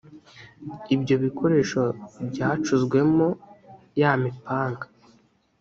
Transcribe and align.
ibyo 0.95 1.15
bikoresho 1.23 1.81
byacuzwemo 2.29 3.27
yamipanga 3.99 4.85